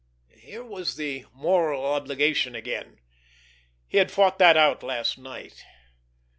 Here 0.39 0.63
was 0.63 0.95
the 0.95 1.27
moral 1.31 1.85
obligation 1.85 2.55
again.... 2.55 2.97
He 3.87 3.99
had 3.99 4.11
fought 4.11 4.39
that 4.39 4.57
out 4.57 4.81
last 4.81 5.19
night.... 5.19 5.63